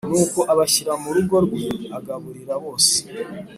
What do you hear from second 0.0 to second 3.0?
Nuko abashyira mu rugo rwe agaburira bose